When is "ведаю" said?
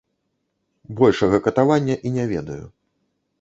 2.33-2.59